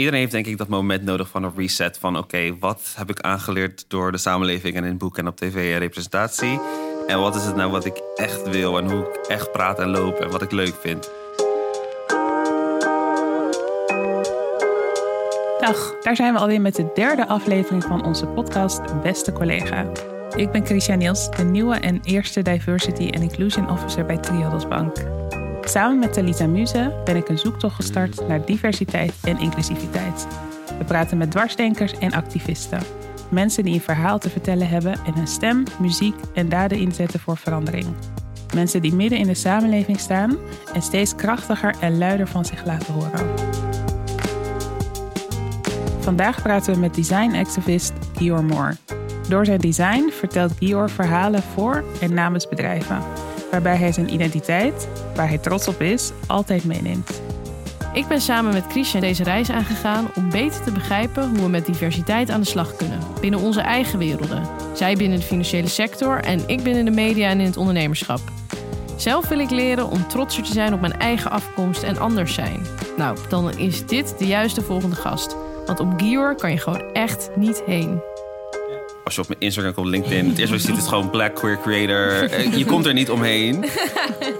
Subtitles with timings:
[0.00, 1.98] iedereen heeft denk ik dat moment nodig van een reset.
[1.98, 5.72] Van oké, wat heb ik aangeleerd door de samenleving en in boek en op tv
[5.72, 6.60] en representatie?
[7.06, 9.88] En wat is het nou wat ik echt wil en hoe ik echt praat en
[9.88, 11.10] loop en wat ik leuk vind?
[15.60, 19.86] Dag, daar zijn we alweer met de derde aflevering van onze podcast Beste Collega.
[20.36, 25.19] Ik ben Christian Niels, de nieuwe en eerste Diversity and Inclusion Officer bij Triodos Bank.
[25.70, 30.26] Samen met Talita Muze ben ik een zoektocht gestart naar diversiteit en inclusiviteit.
[30.78, 32.82] We praten met dwarsdenkers en activisten.
[33.28, 37.36] Mensen die een verhaal te vertellen hebben en hun stem, muziek en daden inzetten voor
[37.36, 37.86] verandering.
[38.54, 40.36] Mensen die midden in de samenleving staan
[40.74, 43.28] en steeds krachtiger en luider van zich laten horen.
[46.00, 48.76] Vandaag praten we met design-activist Gior Moore.
[49.28, 53.02] Door zijn design vertelt Gior verhalen voor en namens bedrijven,
[53.50, 57.20] waarbij hij zijn identiteit, waar hij trots op is, altijd meeneemt.
[57.92, 61.66] Ik ben samen met Christian deze reis aangegaan om beter te begrijpen hoe we met
[61.66, 64.42] diversiteit aan de slag kunnen binnen onze eigen werelden.
[64.74, 68.20] Zij binnen de financiële sector en ik binnen de media en in het ondernemerschap.
[68.96, 72.66] Zelf wil ik leren om trotser te zijn op mijn eigen afkomst en anders zijn.
[72.96, 75.36] Nou, dan is dit de juiste volgende gast.
[75.66, 78.00] Want op Gior kan je gewoon echt niet heen.
[79.10, 81.34] Als je op mijn Instagram komt, LinkedIn, het eerste wat je ziet is gewoon Black
[81.34, 82.30] Queer Creator.
[82.30, 83.64] Eh, Je komt er niet omheen.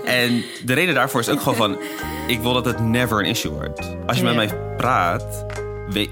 [0.05, 1.79] En de reden daarvoor is ook gewoon van,
[2.27, 3.97] ik wil dat het never een issue wordt.
[4.07, 5.45] Als je met mij praat,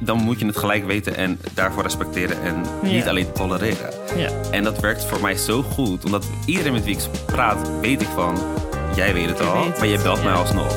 [0.00, 3.90] dan moet je het gelijk weten en daarvoor respecteren en niet alleen tolereren.
[4.16, 4.30] Ja.
[4.50, 8.08] En dat werkt voor mij zo goed, omdat iedereen met wie ik praat, weet ik
[8.14, 8.38] van,
[8.94, 10.76] jij weet het al, weet maar je belt mij alsnog.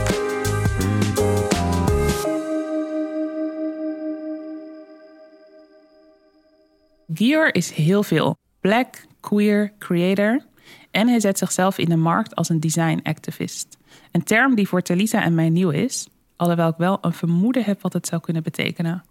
[7.14, 8.38] Gior is heel veel.
[8.60, 10.46] Black, queer, creator.
[10.92, 13.78] En hij zet zichzelf in de markt als een design activist.
[14.12, 17.82] Een term die voor Talita en mij nieuw is, alhoewel ik wel een vermoeden heb
[17.82, 19.04] wat het zou kunnen betekenen.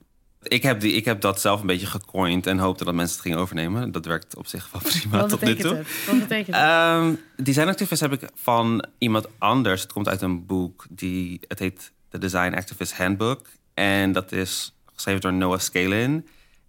[0.43, 3.25] Ik heb, die, ik heb dat zelf een beetje gecoind en hoopte dat mensen het
[3.25, 3.93] gingen overnemen.
[3.93, 5.75] Dat werkt op zich wel prima Wat tot nu toe.
[5.75, 6.07] het?
[6.07, 6.65] Wat betekent het?
[6.65, 9.83] Ehm designactivist heb ik van iemand anders.
[9.83, 13.47] Het komt uit een boek die het heet The Design Activist Handbook.
[13.75, 16.27] En dat is geschreven door Noah Scalin.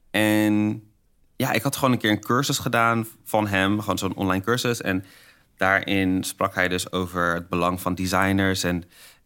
[0.09, 0.84] En
[1.41, 4.81] ja, ik had gewoon een keer een cursus gedaan van hem, gewoon zo'n online cursus.
[4.81, 5.06] En
[5.57, 8.84] daarin sprak hij dus over het belang van designers en,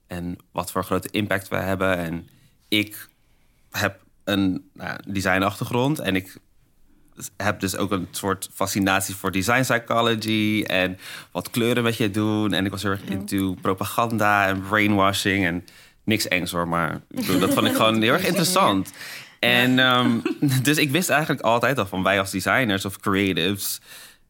[0.08, 1.98] en wat voor grote impact we hebben.
[1.98, 2.30] En
[2.68, 3.10] ik
[3.72, 6.38] heb een nou, designachtergrond en ik
[7.38, 10.98] heb dus ook een soort fascinatie voor design psychology en
[11.32, 12.54] wat kleuren met je doen.
[12.54, 15.66] En ik was heel erg into propaganda en brainwashing en
[16.04, 17.02] niks engs hoor, maar
[17.40, 18.94] dat vond ik gewoon heel erg interessant.
[19.40, 20.20] En ehm,
[20.64, 23.80] dus ik wist eigenlijk altijd al van wij als designers of creatives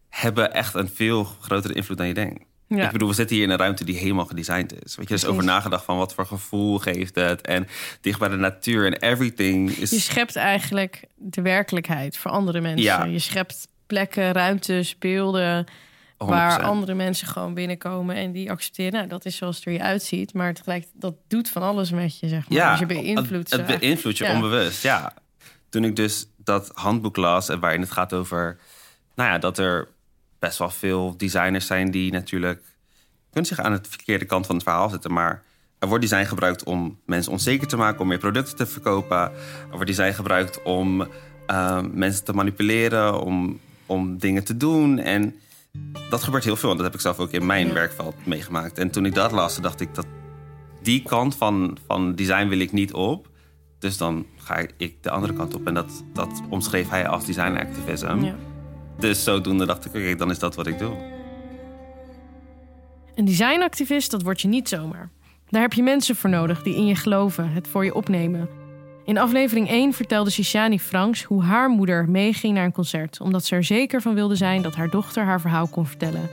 [0.09, 2.43] hebben echt een veel grotere invloed dan je denkt.
[2.67, 2.85] Ja.
[2.85, 4.95] Ik bedoel, we zitten hier in een ruimte die helemaal gedesigned is.
[4.95, 7.67] Weet je, dus over nagedacht van wat voor gevoel geeft het en
[8.01, 9.89] dicht bij de natuur en everything is.
[9.89, 12.83] Je schept eigenlijk de werkelijkheid voor andere mensen.
[12.83, 13.03] Ja.
[13.03, 15.65] Je schept plekken, ruimtes, beelden...
[16.17, 16.63] waar 100%.
[16.63, 18.93] andere mensen gewoon binnenkomen en die accepteren...
[18.93, 20.33] nou, dat is zoals het er je uitziet.
[20.33, 22.57] Maar tegelijk, dat doet van alles met je, zeg maar.
[22.57, 24.33] Ja, dus je beïnvloedt het, het beïnvloedt je Ja.
[24.33, 25.13] onbewust, ja.
[25.69, 28.57] Toen ik dus dat handboek las, en waarin het gaat over...
[29.15, 29.87] nou ja, dat er
[30.39, 32.63] best wel veel designers zijn die natuurlijk...
[33.31, 35.13] kunnen zich aan het verkeerde kant van het verhaal zetten...
[35.13, 35.43] maar
[35.79, 38.01] er wordt design gebruikt om mensen onzeker te maken...
[38.01, 39.17] om meer producten te verkopen.
[39.17, 39.31] Er
[39.71, 41.07] wordt design gebruikt om
[41.47, 43.21] eh, mensen te manipuleren...
[43.21, 45.35] Om, om dingen te doen en...
[46.09, 47.73] Dat gebeurt heel veel en dat heb ik zelf ook in mijn Ja.
[47.73, 48.77] werkveld meegemaakt.
[48.77, 50.05] En toen ik dat las, dacht ik dat
[50.81, 53.29] die kant van, van design wil ik niet op.
[53.79, 55.67] Dus dan ga ik de andere kant op.
[55.67, 58.23] En dat, dat omschreef hij als design activism.
[58.23, 58.35] Ja.
[58.99, 60.95] Dus zodoende dacht ik, oké, dan is dat wat ik doe.
[63.15, 65.09] Een designactivist, dat word je niet zomaar.
[65.49, 68.49] Daar heb je mensen voor nodig die in je geloven, het voor je opnemen.
[69.05, 73.21] In aflevering 1 vertelde Shishani Franks hoe haar moeder meeging naar een concert...
[73.21, 76.29] omdat ze er zeker van wilde zijn dat haar dochter haar verhaal kon vertellen.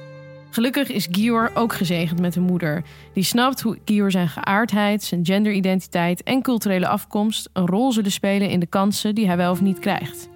[0.51, 2.83] Gelukkig is Gior ook gezegend met een moeder...
[3.15, 7.49] die snapt hoe Gior zijn geaardheid, zijn genderidentiteit en culturele afkomst...
[7.53, 10.29] een rol zullen spelen in de kansen die hij wel of niet krijgt.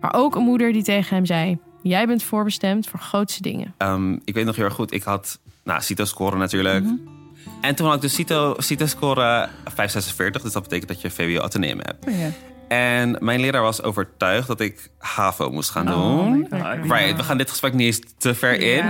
[0.00, 1.58] Maar ook een moeder die tegen hem zei...
[1.82, 3.74] jij bent voorbestemd voor grootste dingen.
[3.76, 6.84] Ehm, ik weet nog heel erg goed, ik had nou, CITO-score natuurlijk.
[6.84, 7.15] Mhm.
[7.60, 10.42] En toen had ik de CITO, CITO-score 546.
[10.42, 12.06] Dus dat betekent dat je VWO ateneum hebt.
[12.08, 12.28] Oh ja.
[12.68, 16.38] En mijn leraar was overtuigd dat ik HAVO moest gaan Oh doen.
[16.50, 16.90] my God.
[16.92, 18.84] Right, we gaan dit gesprek niet eens te ver in.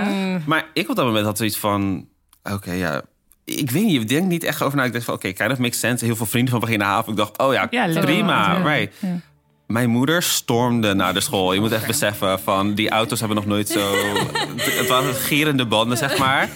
[0.47, 2.09] Maar ik op dat moment had zoiets van...
[2.53, 3.03] Oké, ja...
[3.45, 4.85] Ik weet niet, ik denk niet echt over na.
[4.85, 6.05] Ik dacht van, oké, kind of makes sense.
[6.05, 7.11] Heel veel vrienden van beginnen haven.
[7.13, 8.63] Ik dacht, oh ja, prima, Ja.
[8.75, 8.95] right.
[9.01, 9.21] Ja.
[9.67, 11.53] Mijn moeder stormde naar de school.
[11.53, 13.93] Je moet echt beseffen van, die auto's hebben nog nooit zo...
[14.81, 16.49] Het waren gerende banden, zeg maar.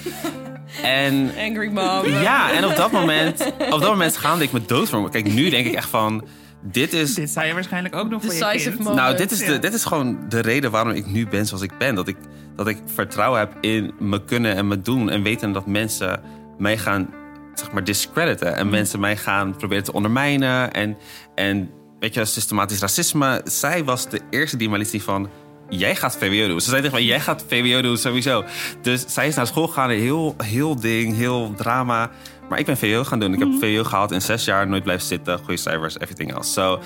[0.83, 2.07] En Angry mom.
[2.07, 5.11] ja, en op dat moment, op dat moment schaamde ik me dood voor.
[5.11, 6.25] Kijk, nu denk ik echt van,
[6.63, 8.79] dit is Dit zou je waarschijnlijk ook nog voor je Decisive kind.
[8.79, 8.97] moment.
[8.97, 11.79] nou, dit is, de, dit is gewoon de reden waarom ik nu ben zoals ik
[11.79, 11.95] ben.
[11.95, 12.17] Dat ik,
[12.57, 15.11] dat ik vertrouwen heb in me kunnen en me doen.
[15.11, 16.21] En weten dat mensen
[16.59, 17.09] mij gaan
[17.55, 18.57] zeg maar, discrediten.
[18.57, 20.73] En mensen mij gaan proberen te ondermijnen.
[20.73, 20.97] En,
[21.35, 21.71] en
[22.01, 23.41] weet je, systematisch racisme.
[23.45, 25.29] Zij was de eerste die mij liet zien van...
[25.71, 26.61] Jij gaat VWO doen.
[26.61, 28.45] Ze zei tegen mij, jij gaat VWO doen sowieso.
[28.83, 29.91] Dus zij is naar school gegaan.
[29.91, 32.11] Heel, heel ding, heel drama.
[32.49, 33.33] Maar ik ben VWO gaan doen.
[33.33, 34.69] Ik heb VWO gehaald in zes jaar.
[34.69, 35.39] Nooit blijven zitten.
[35.39, 36.53] Goede cijfers, everything else.
[36.53, 36.81] So,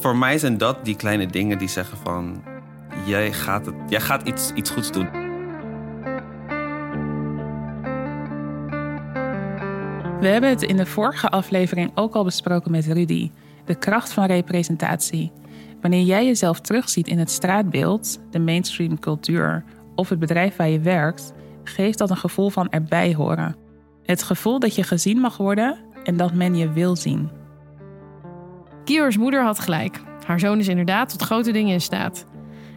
[0.00, 2.42] voor mij zijn dat die kleine dingen die zeggen van...
[3.04, 5.08] Jij gaat, het, jij gaat iets, iets goeds doen.
[10.20, 13.30] We hebben het in de vorige aflevering ook al besproken met Rudy.
[13.64, 15.30] De kracht van representatie.
[15.80, 20.80] Wanneer jij jezelf terugziet in het straatbeeld, de mainstream cultuur of het bedrijf waar je
[20.80, 21.32] werkt,
[21.64, 23.56] geeft dat een gevoel van erbij horen.
[24.02, 27.30] Het gevoel dat je gezien mag worden en dat men je wil zien.
[28.84, 30.00] Kior's moeder had gelijk.
[30.26, 32.26] Haar zoon is inderdaad tot grote dingen in staat.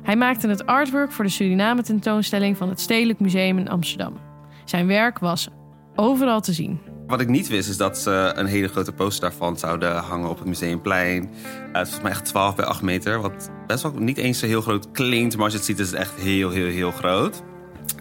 [0.03, 4.13] Hij maakte het artwork voor de Suriname-tentoonstelling van het Stedelijk Museum in Amsterdam.
[4.65, 5.47] Zijn werk was
[5.95, 6.92] overal te zien.
[7.07, 10.37] Wat ik niet wist is dat ze een hele grote poster daarvan zouden hangen op
[10.37, 11.23] het Museumplein.
[11.23, 11.29] Uh,
[11.73, 13.21] het is volgens mij echt 12 bij 8 meter.
[13.21, 15.35] Wat best wel niet eens zo heel groot klinkt.
[15.35, 17.43] Maar als je het ziet is het echt heel, heel, heel groot.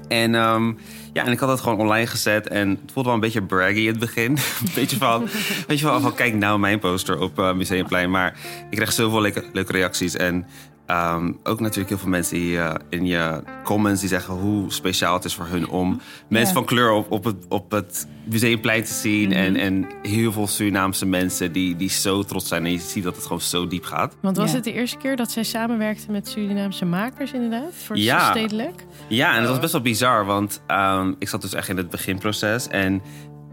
[0.09, 0.73] En, ehm,
[1.13, 2.49] ja, en ik had het gewoon online gezet.
[2.49, 4.31] En het voelde wel een beetje braggy in het begin.
[4.37, 5.29] een beetje van,
[5.67, 8.11] weet je wel, kijk nou mijn poster op uh, Museumplein.
[8.11, 8.39] Maar
[8.71, 10.17] ik kreeg zoveel leuke, leuke reacties.
[10.17, 10.47] En
[10.87, 15.15] um, ook natuurlijk heel veel mensen die, uh, in je comments die zeggen hoe speciaal
[15.15, 16.55] het is voor hun om mensen Ja.
[16.55, 19.29] van kleur op, op, het, op het museumplein te zien.
[19.29, 19.39] Mhm.
[19.39, 22.65] en, en heel veel Surinaamse mensen die, die zo trots zijn.
[22.65, 24.17] En je ziet dat het gewoon zo diep gaat.
[24.21, 24.55] Want was Ja.
[24.55, 27.73] het de eerste keer dat zij samenwerkte met Surinaamse makers inderdaad?
[27.75, 28.31] Voor het Ja.
[28.31, 28.85] stedelijk?
[29.09, 31.91] Ja, en dat was best wel bizar, want um, ik zat dus echt in het
[31.91, 32.69] beginproces.
[32.69, 33.03] En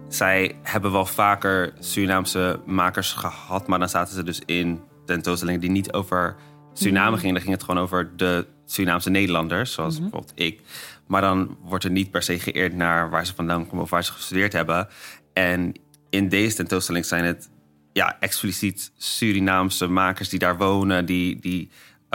[0.08, 5.70] zij hebben wel vaker Surinaamse makers gehad, maar dan zaten ze dus in tentoonstellingen die
[5.72, 6.36] niet over
[6.74, 7.33] Suriname gingen.
[7.33, 10.62] Dan ging het gewoon over de Surinaamse Nederlanders, zoals bijvoorbeeld ik.
[11.07, 14.04] Maar dan wordt er niet per se geëerd naar waar ze vandaan komen of waar
[14.04, 14.88] ze gestudeerd hebben.
[15.33, 15.74] En
[16.10, 17.50] in deze tentoonstelling zijn het
[17.94, 21.69] ja, expliciet Surinaamse makers die daar wonen, die, die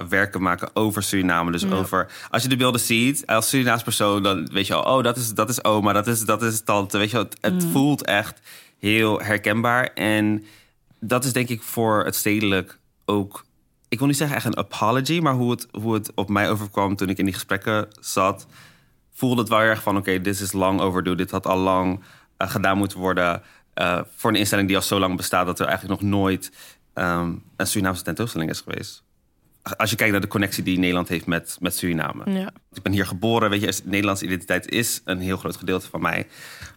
[0.08, 1.50] werken maken over Suriname.
[1.50, 5.04] Dus over, als je de beelden ziet als Surinaams persoon, dan weet je al, oh,
[5.04, 6.98] dat is, dat is oma, dat is, dat is tante.
[6.98, 8.40] Weet je wel, het, het voelt echt
[8.78, 9.92] heel herkenbaar.
[9.94, 10.44] En
[11.00, 13.44] dat is denk ik voor het stedelijk ook,
[13.94, 16.96] ik wil niet zeggen echt een apology, maar hoe het, hoe het op mij overkwam
[16.96, 18.46] toen ik in die gesprekken zat,
[19.12, 21.14] voelde het wel erg van, oké, dit is lang overdue.
[21.16, 22.00] Dit had al lang
[22.38, 23.42] uh, gedaan moeten worden
[23.74, 26.52] uh, voor een instelling die al zo lang bestaat dat er eigenlijk nog nooit
[26.94, 29.02] um, een Surinaamse tentoonstelling is geweest.
[29.76, 32.30] Als je kijkt naar de connectie die Nederland heeft met, met Suriname.
[32.30, 32.52] Ja.
[32.72, 36.26] Ik ben hier geboren, weet je, Nederlandse identiteit is een heel groot gedeelte van mij.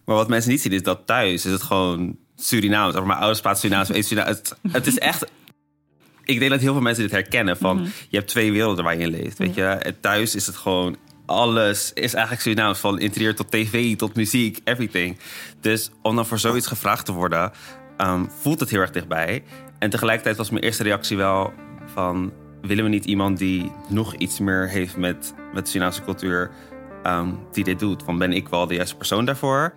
[0.04, 2.94] Maar wat mensen niet zien is dat thuis is het gewoon Surinaams.
[2.94, 4.36] Of mijn ouders praten Surinaams, Surinaams.
[4.36, 5.26] Het, het is echt
[6.28, 7.56] ik denk dat heel veel mensen dit herkennen.
[7.56, 7.92] Van, mm -hmm.
[8.08, 9.38] Je hebt twee werelden waar je in leeft.
[9.38, 9.64] Weet je?
[9.64, 10.96] En thuis is het gewoon...
[11.26, 12.78] Alles is eigenlijk Surinaams.
[12.78, 15.18] Van interieur tot tv, tot muziek, everything.
[15.60, 17.52] Dus om dan voor zoiets gevraagd te worden...
[17.98, 19.42] Um, voelt het heel erg dichtbij.
[19.78, 21.52] En tegelijkertijd was mijn eerste reactie wel
[21.92, 22.32] van...
[22.62, 26.50] willen we niet iemand die nog iets meer heeft met, met de Surinaamse cultuur...
[27.06, 28.02] Um, die dit doet?
[28.02, 29.74] Van ben ik wel de juiste persoon daarvoor?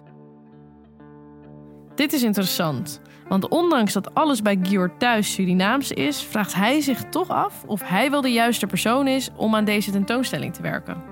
[1.95, 3.01] Dit is interessant.
[3.31, 7.82] Want ondanks dat alles bij Gior thuis Surinaams is, vraagt hij zich toch af of
[7.84, 11.03] hij wel de juiste persoon is om aan deze tentoonstelling te werken.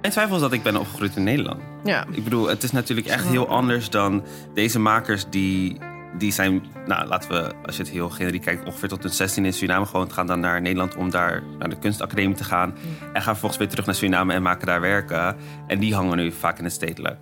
[0.00, 1.60] Mijn twijfel is dat ik ben opgegroeid in Nederland.
[1.84, 2.06] Ja.
[2.10, 5.78] Ik bedoel, het is natuurlijk echt heel anders dan deze makers die,
[6.18, 9.44] die zijn, nou laten we, als je het heel generiek kijkt, ongeveer tot hun 16
[9.44, 12.74] in Suriname gewoon gaan dan naar Nederland om daar naar de kunstacademie te gaan.
[13.12, 15.36] En gaan vervolgens weer terug naar Suriname en maken daar werken.
[15.66, 17.18] En die hangen nu vaak in het stedelijk.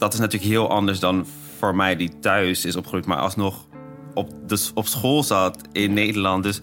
[0.00, 1.26] Dat is natuurlijk heel anders dan
[1.58, 3.66] voor mij die thuis is opgegroeid, maar alsnog
[4.14, 6.42] op, dus op school zat in Nederland.
[6.42, 6.60] Dus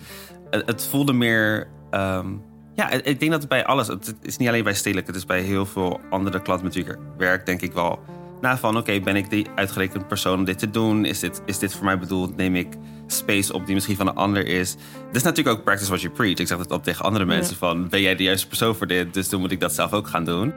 [0.50, 1.67] het, het voelde meer.
[1.91, 2.41] Um,
[2.75, 3.88] ja, ik denk dat het bij alles.
[3.88, 6.86] Het is niet alleen bij stedelijk, het is bij heel veel andere klanten met wie
[6.86, 8.00] ik werk, denk ik wel.
[8.41, 11.06] Na van oké, okay, ben ik die uitgerekend persoon om dit te doen?
[11.06, 12.36] Is dit, is dit voor mij bedoeld?
[12.36, 12.67] Neem ik
[13.08, 14.75] space op die misschien van een ander is?
[15.06, 16.38] Dit is natuurlijk ook practice what you preach.
[16.38, 17.67] Ik zeg het op tegen andere mensen ja.
[17.67, 19.13] van ben jij de juiste persoon voor dit?
[19.13, 20.53] Dus dan moet ik dat zelf ook gaan doen.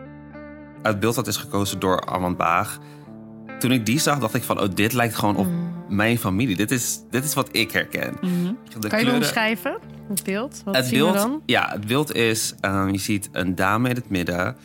[0.83, 2.79] Het beeld dat is gekozen door Armand Baag.
[3.59, 5.73] Toen ik die zag, dacht ik van oh, dit lijkt gewoon op mm.
[5.89, 6.57] mijn familie.
[6.57, 8.17] Dit is, dit is wat ik herken.
[8.21, 8.59] -hmm.
[8.71, 9.11] kan kleuren...
[9.11, 9.79] je omschrijven?
[10.09, 10.63] Het beeld?
[10.65, 11.43] Wat het zien beeld, we dan?
[11.47, 14.57] Ja, het beeld is, um, je ziet een dame in het midden.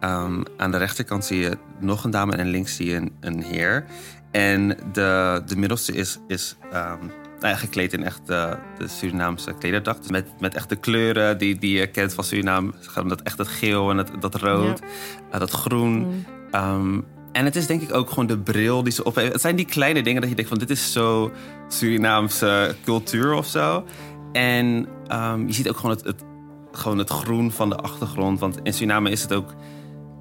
[0.00, 3.42] Um, aan de rechterkant zie je nog een dame en links zie je een, een
[3.42, 3.84] heer.
[4.30, 7.10] En de, de middelste is, is um,
[7.50, 10.10] nou, gekleed in echt de, de Surinaamse klederdracht.
[10.10, 12.72] Met, met echt de kleuren die, die je kent van Suriname.
[13.06, 15.34] Dat echt het geel en het, dat rood, ja.
[15.34, 16.24] uh, dat groen.
[16.50, 17.04] Mm.
[17.32, 19.32] En het is denk ik ook gewoon de bril die ze op heeft.
[19.32, 21.32] Het zijn die kleine dingen dat je denkt van dit is zo
[21.68, 23.84] Surinaamse cultuur of zo.
[24.32, 26.24] En ehm, je ziet ook gewoon het, het,
[26.72, 28.40] gewoon het groen van de achtergrond.
[28.40, 29.54] Want in Suriname is het ook...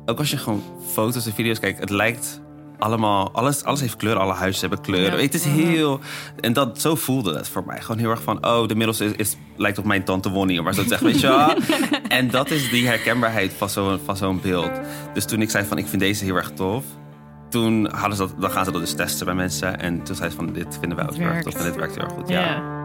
[0.06, 2.42] Ook als je gewoon foto's en video's kijkt, het lijkt
[2.84, 3.32] allemaal...
[3.32, 5.22] Alles, alles heeft kleur, alle huizen hebben kleuren.
[5.22, 6.00] Het is heel...
[6.40, 7.82] En dat, zo voelde het voor mij.
[7.82, 10.62] Gewoon heel erg van, oh, de middels is, is, lijkt op mijn tante Wonnie.
[10.62, 11.54] Maar zo zeggen, weet je wel.
[12.08, 14.72] En dat is die herkenbaarheid van zo'n van zo'n beeld.
[15.13, 16.84] Dus toen ik zei van, ik vind deze heel erg tof
[17.50, 19.80] toen hadden ze dat, dan gaan ze dat dus testen bij mensen.
[19.80, 21.96] En toen zei ze van, dit vinden wij ook heel erg tof en dit werkt
[21.96, 22.30] heel erg goed.
[22.30, 22.40] Ja.
[22.40, 22.82] Ja.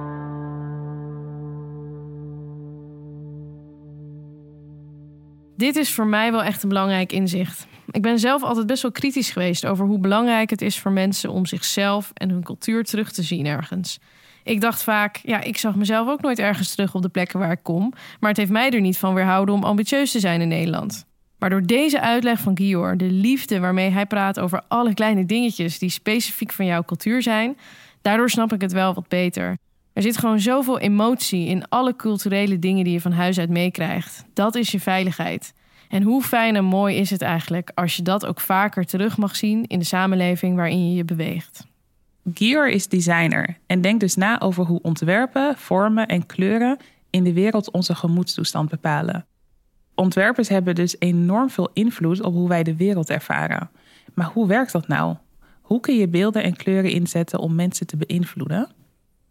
[5.57, 7.67] Dit is voor mij wel echt een belangrijk inzicht.
[7.90, 11.30] Ik ben zelf altijd best wel kritisch geweest over hoe belangrijk het is voor mensen
[11.30, 13.99] om zichzelf en hun cultuur terug te zien ergens.
[14.45, 17.50] Ik dacht vaak, ja, ik zag mezelf ook nooit ergens terug op de plekken waar
[17.50, 20.49] ik kom, maar het heeft mij er niet van weerhouden om ambitieus te zijn in
[20.49, 21.04] Nederland.
[21.38, 25.78] Maar door deze uitleg van Gior, de liefde waarmee hij praat over alle kleine dingetjes
[25.78, 27.57] die specifiek van jouw cultuur zijn,
[28.02, 29.59] daardoor snap ik het wel wat beter.
[29.92, 34.25] Er zit gewoon zoveel emotie in alle culturele dingen die je van huis uit meekrijgt.
[34.35, 35.52] Dat is je veiligheid.
[35.88, 39.37] En hoe fijn en mooi is het eigenlijk als je dat ook vaker terug mag
[39.37, 41.66] zien in de samenleving waarin je je beweegt.
[42.35, 46.78] Gior is designer en denkt dus na over hoe ontwerpen, vormen en kleuren
[47.11, 49.26] in de wereld onze gemoedstoestand bepalen.
[49.95, 53.71] Ontwerpers hebben dus enorm veel invloed op hoe wij de wereld ervaren.
[54.14, 55.16] Maar hoe werkt dat nou?
[55.61, 58.71] Hoe kun je beelden en kleuren inzetten om mensen te beïnvloeden?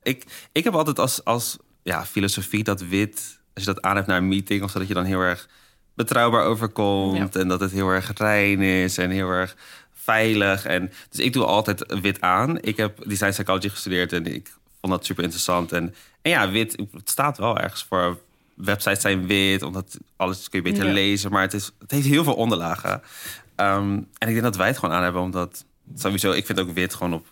[0.04, 4.08] Ik, ik heb altijd als, als ja, filosofie dat wit, als je dat aan hebt
[4.08, 5.50] naar een meeting, of zo, dat je dan heel erg
[5.98, 7.36] betrouwbaar overkomt.
[7.36, 9.56] En dat het heel erg rein is en heel erg
[9.94, 10.66] veilig.
[10.66, 12.62] En, dus ik doe altijd wit aan.
[12.62, 14.50] Ik heb design psychology gestudeerd en ik
[14.82, 15.72] vond dat super interessant.
[15.72, 18.18] En, en ja, wit, het staat wel ergens voor.
[18.54, 20.94] Websites zijn wit, omdat alles kun je beter Ja.
[20.94, 21.32] lezen.
[21.32, 23.02] Maar het, is, het heeft heel veel onderlagen.
[23.56, 26.74] Ehm, en ik denk dat wij het gewoon aan hebben, omdat sowieso, ik vind ook
[26.74, 27.26] wit gewoon op,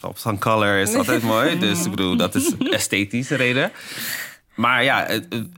[0.00, 1.58] op sun color is altijd mooi.
[1.58, 3.72] Dus ik bedoel, dat is een esthetische reden.
[4.54, 5.06] Maar ja,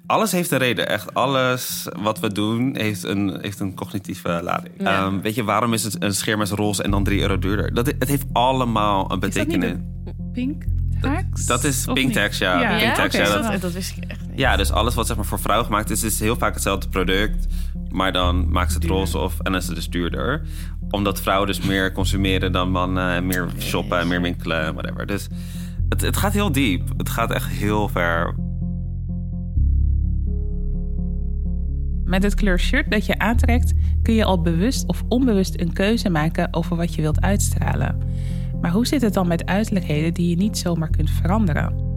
[0.07, 0.89] alles heeft een reden.
[0.89, 4.75] Echt alles wat we doen heeft een, heeft een cognitieve lading.
[4.79, 4.99] Ja.
[5.07, 7.75] Ehm, weet je, waarom is het een scherm is roze en dan 3 euro duurder?
[7.75, 9.77] Dat, het heeft allemaal een betekenis.
[10.33, 10.65] pink
[11.01, 11.47] tax?
[11.47, 12.17] Dat is Of pink niet?
[12.17, 12.61] tax, ja.
[12.61, 14.39] Ja, Pink tax, ja, dat, wist ik echt niet.
[14.39, 17.47] ja, dus alles wat zeg maar, voor vrouwen gemaakt is, is heel vaak hetzelfde product.
[17.91, 20.43] Maar dan maken ze het roze of en dan is het dus duurder.
[20.91, 23.11] Omdat vrouwen dus meer consumeren dan mannen.
[23.11, 25.07] en Meer shoppen, en meer winkelen, en whatever.
[25.07, 25.27] Dus
[25.89, 26.89] het, het gaat heel diep.
[26.97, 28.35] Het gaat echt heel ver.
[32.05, 36.11] Met het kleur shirt dat je aantrekt kun je al bewust of onbewust een keuze
[36.11, 37.99] maken over wat je wilt uitstralen.
[38.61, 41.93] Maar hoe zit het dan met uiterlijkheden die je niet zomaar kunt veranderen?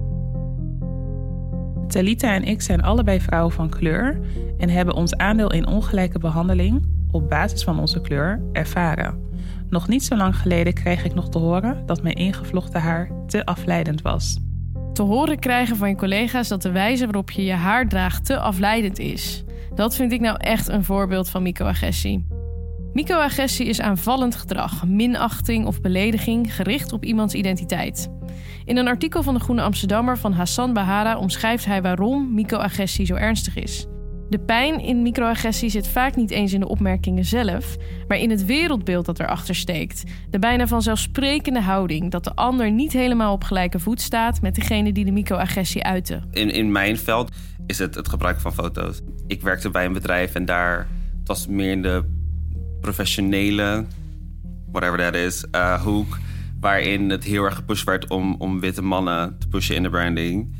[1.88, 4.20] Talita en ik zijn allebei vrouwen van kleur
[4.58, 9.26] en hebben ons aandeel in ongelijke behandeling op basis van onze kleur ervaren.
[9.70, 13.46] Nog niet zo lang geleden kreeg ik nog te horen dat mijn ingevlochten haar te
[13.46, 14.40] afleidend was.
[14.94, 18.40] Te horen krijgen van je collega's dat de wijze waarop je je haar draagt te
[18.40, 19.44] afleidend is.
[19.78, 22.28] Dat vind ik nou echt een voorbeeld van microagressie.
[22.94, 28.10] Microagressie is aanvallend gedrag, minachting of belediging gericht op iemands identiteit.
[28.66, 33.16] In een artikel van de Groene Amsterdammer van Hassan Bahara omschrijft hij waarom microagressie zo
[33.16, 33.88] ernstig is.
[34.30, 37.76] De pijn in microagressie zit vaak niet eens in de opmerkingen zelf,
[38.08, 40.04] maar in het wereldbeeld dat erachter steekt.
[40.30, 44.92] De bijna vanzelfsprekende houding dat de ander niet helemaal op gelijke voet staat met degene
[44.92, 46.22] die de microagressie uitte.
[46.32, 47.32] In, in mijn veld
[47.68, 49.02] is het het gebruik van foto's.
[49.28, 50.88] Ik werkte bij een bedrijf en daar
[51.20, 52.04] het was meer in de
[52.82, 53.86] professionele,
[54.72, 56.18] whatever that is, eh, hoek.
[56.60, 60.56] Waarin het heel erg gepusht werd om, om witte mannen te pushen in de branding.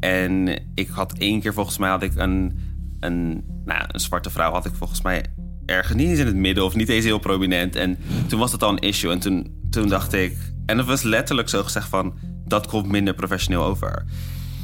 [0.00, 2.58] En ik had één keer volgens mij had ik een,
[3.00, 5.24] een, nou, een zwarte vrouw had ik volgens mij
[5.66, 7.76] ergens niet eens in het midden of niet eens heel prominent.
[7.76, 9.12] En toen was het al een issue.
[9.12, 10.36] En toen, toen dacht ik,
[10.66, 14.04] en het was letterlijk zo gezegd van dat komt minder professioneel over.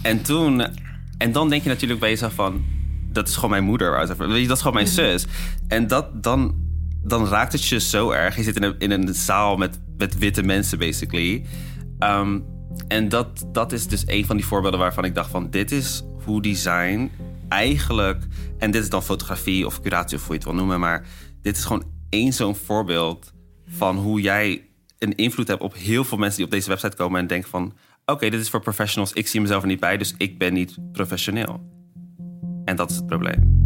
[0.02, 0.62] En toen,
[1.22, 2.64] en dan denk je natuurlijk bij jezelf van
[3.12, 3.90] dat is gewoon mijn moeder.
[3.90, 4.28] whatever.
[4.28, 5.26] Weet je, dat is gewoon mijn zus.
[5.68, 6.54] En dat dan,
[7.02, 8.36] dan raakt het je zo erg.
[8.36, 11.44] Je zit in een, in een zaal met, met witte mensen, basically.
[11.98, 12.40] Ehm,
[12.88, 15.50] en dat, dat is dus een van die voorbeelden waarvan ik dacht van...
[15.50, 17.10] dit is hoe design
[17.48, 18.22] eigenlijk...
[18.58, 20.80] en dit is dan fotografie of curatie of hoe je het wil noemen...
[20.80, 21.06] maar
[21.42, 23.32] dit is gewoon één zo'n voorbeeld
[23.66, 25.62] van hoe jij een invloed hebt...
[25.62, 27.72] op heel veel mensen die op deze website komen en denken van...
[28.12, 29.96] oké, dit is voor professionals, ik zie mezelf er niet bij...
[29.96, 31.60] dus ik ben niet professioneel.
[32.64, 33.60] En dat is het probleem.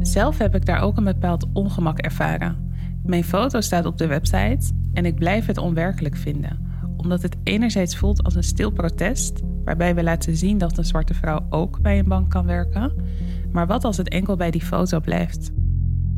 [0.00, 2.72] Zelf heb ik daar ook een bepaald ongemak ervaren.
[3.04, 6.67] Mijn foto staat op de website En ik blijf het onwerkelijk vinden,
[6.98, 11.14] omdat het enerzijds voelt als een stil protest, waarbij we laten zien dat een zwarte
[11.14, 12.92] vrouw ook bij een bank kan werken.
[13.52, 15.50] Maar wat als het enkel bij die foto blijft?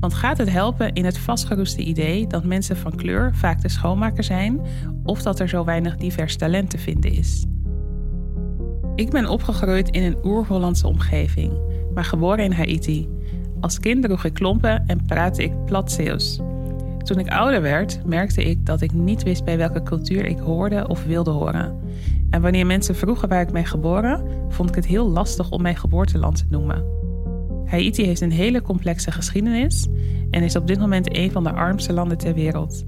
[0.01, 4.25] Want gaat het helpen in het vastgeroeste idee dat mensen van kleur vaak de schoonmaker
[4.25, 4.61] zijn
[5.05, 7.45] of dat er zo weinig divers talent te vinden is?
[8.95, 11.53] Ik ben opgegroeid in een oer-Hollandse omgeving,
[11.95, 13.09] maar geboren in Haiti.
[13.61, 16.50] Als kind droeg ik klompen en praatte ik plat.
[17.03, 20.89] Toen ik ouder werd, merkte ik dat ik niet wist bij welke cultuur ik hoorde
[20.89, 21.79] of wilde horen.
[22.31, 25.77] En wanneer mensen vroegen waar ik ben geboren, vond ik het heel lastig om mijn
[25.77, 26.85] geboorteland te noemen.
[27.65, 29.87] Haiti heeft een hele complexe geschiedenis
[30.31, 32.85] en is op dit moment een van de armste landen ter wereld.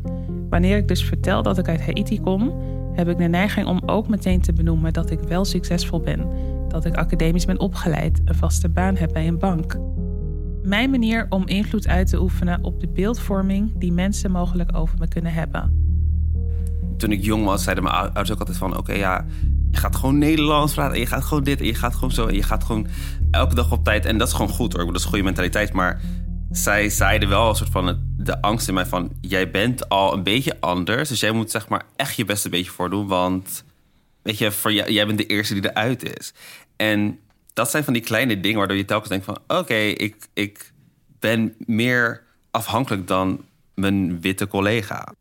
[0.50, 2.54] Wanneer ik dus vertel dat ik uit Haiti kom,
[2.92, 6.26] heb ik de neiging om ook meteen te benoemen dat ik wel succesvol ben,
[6.68, 9.78] dat ik academisch ben opgeleid, een vaste baan heb bij een bank.
[10.62, 15.08] Mijn manier om invloed uit te oefenen op de beeldvorming die mensen mogelijk over me
[15.08, 15.80] kunnen hebben.
[16.96, 18.76] Toen ik jong was, zeiden mijn ouders ook altijd van...
[18.76, 19.26] oké, ja,
[19.70, 22.26] je gaat gewoon Nederlands praten en je gaat gewoon dit en je gaat gewoon zo...
[22.26, 22.86] en je gaat gewoon
[23.30, 24.04] elke dag op tijd.
[24.04, 25.72] En dat is gewoon goed hoor, dat is goede mentaliteit.
[25.72, 26.00] Maar
[26.50, 29.12] zij zeiden wel een soort van de angst in mij van...
[29.20, 32.50] jij bent al een beetje anders, dus jij moet zeg maar echt je best een
[32.50, 33.06] beetje voordoen.
[33.06, 33.64] Want
[34.22, 36.32] weet je, voor jij bent de eerste die eruit is.
[36.76, 37.18] En
[37.52, 39.38] dat zijn van die kleine dingen waardoor je telkens denkt van...
[39.46, 40.72] oké, ik, ik
[41.18, 43.44] ben meer afhankelijk dan
[43.74, 45.12] mijn witte collega.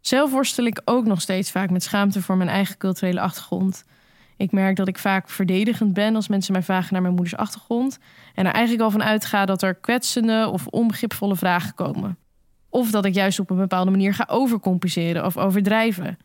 [0.00, 3.84] Zelf worstel ik ook nog steeds vaak met schaamte voor mijn eigen culturele achtergrond.
[4.36, 7.98] Ik merk dat ik vaak verdedigend ben als mensen mij vragen naar mijn moeders achtergrond.
[8.34, 12.16] En er eigenlijk al van uitga dat er kwetsende of onbegripvolle vragen komen.
[12.68, 16.18] Of dat ik juist op een bepaalde manier ga overcompenseren of overdrijven.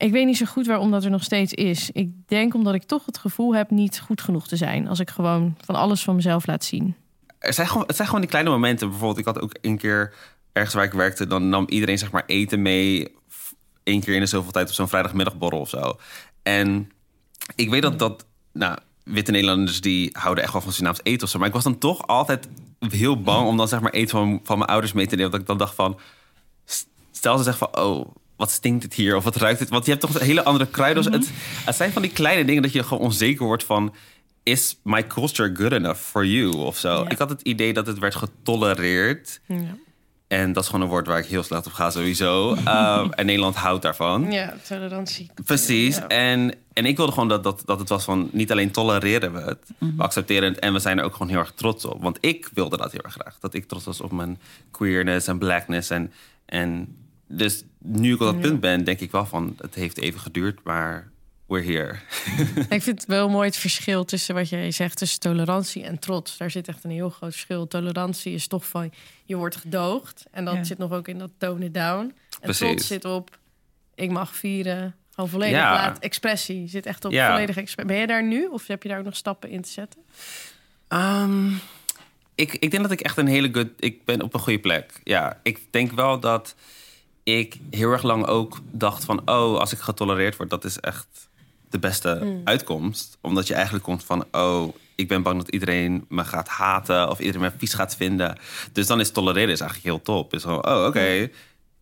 [0.00, 1.90] Ik weet niet zo goed waarom dat er nog steeds is.
[1.90, 4.88] Ik denk omdat ik toch het gevoel heb niet goed genoeg te zijn.
[4.88, 6.96] Als ik gewoon van alles van mezelf laat zien.
[7.38, 8.88] Er zijn gewoon, het zijn gewoon die kleine momenten.
[8.88, 10.14] Bijvoorbeeld, ik had ook een keer
[10.52, 13.14] ergens waar ik werkte, dan nam iedereen zeg maar eten mee.
[13.82, 15.98] één keer in de zoveel tijd op zo'n vrijdagmiddagborrel of zo.
[16.42, 16.90] En
[17.54, 21.30] ik weet dat dat, nou, witte Nederlanders die houden echt wel van Surinaams eten of
[21.30, 21.38] zo.
[21.38, 24.58] Maar ik was dan toch altijd heel bang om dan zeg maar eten van, van
[24.58, 25.30] mijn ouders mee te nemen.
[25.30, 25.98] Dat ik dan dacht van,
[27.10, 29.16] stel ze zeggen van, oh, wat stinkt het hier?
[29.16, 29.68] Of wat ruikt het?
[29.68, 31.02] Want je hebt toch een hele andere kruiden.
[31.02, 31.12] Mhm.
[31.12, 31.30] het,
[31.64, 33.94] het zijn van die kleine dingen dat je gewoon onzeker wordt van...
[34.42, 36.56] is my culture good enough for you?
[36.56, 37.04] Of zo.
[37.08, 39.40] Ik had het idee dat het werd getolereerd.
[40.28, 42.54] En dat is gewoon een woord waar ik heel slecht op ga sowieso.
[42.54, 44.32] Uh, en Nederland houdt daarvan.
[44.32, 45.30] Ja, tolerantie.
[45.44, 46.00] Precies.
[46.08, 48.28] En, en ik wilde gewoon dat, dat, dat het was van...
[48.32, 49.96] niet alleen tolereren we het, mhm.
[49.96, 50.58] we accepteren het...
[50.58, 52.02] en we zijn er ook gewoon heel erg trots op.
[52.02, 53.38] Want ik wilde dat heel erg graag.
[53.40, 55.90] Dat ik trots was op mijn queerness en blackness.
[55.90, 56.12] En,
[56.46, 59.56] en dus nu ik op dat punt ben, denk ik wel van...
[59.58, 61.10] het heeft even geduurd, maar
[61.46, 61.98] we're here.
[62.76, 64.96] ik vind het wel mooi het verschil tussen wat jij zegt...
[64.98, 66.36] tussen tolerantie en trots.
[66.36, 67.66] Daar zit echt een heel groot verschil.
[67.66, 68.92] Tolerantie is toch van,
[69.24, 70.24] je wordt gedoogd.
[70.30, 72.14] En dat zit nog ook in dat tone it down.
[72.40, 73.38] En trots zit op,
[73.94, 74.94] ik mag vieren.
[75.14, 75.72] Gewoon volledig ja.
[75.72, 76.68] laat expressie.
[76.68, 77.30] Zit echt op ja.
[77.30, 77.94] volledige expressie.
[77.94, 78.46] Ben je daar nu?
[78.46, 80.00] Of heb je daar ook nog stappen in te zetten?
[80.88, 81.60] Um,
[82.34, 83.68] ik, ik denk dat ik echt een hele good...
[83.78, 85.00] Ik ben op een goede plek.
[85.04, 86.54] Ja, ik denk wel dat
[87.22, 89.18] ik heel erg lang ook dacht van...
[89.18, 91.06] oh, als ik getolereerd word, dat is echt
[91.70, 92.40] de beste mm.
[92.44, 93.18] uitkomst.
[93.20, 94.24] Omdat je eigenlijk komt van...
[94.32, 97.10] oh, ik ben bang dat iedereen me gaat haten...
[97.10, 98.38] of iedereen me vies gaat vinden.
[98.72, 100.34] Dus dan is tolereren is eigenlijk heel top.
[100.34, 101.30] Is gewoon, oh, oké.